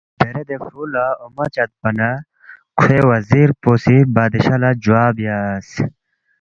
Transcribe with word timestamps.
دیرے 0.19 0.43
دے 0.49 0.55
فرُو 0.63 0.83
لہ 0.93 1.05
اوما 1.23 1.45
چدپا 1.55 1.89
نہ 1.99 2.09
کھوے 2.77 2.99
وزیر 3.09 3.49
پو 3.61 3.71
سی 3.83 3.95
بادشاہ 4.15 4.59
لہ 4.61 4.69
جوا 4.83 5.03
بیاس، 5.15 5.67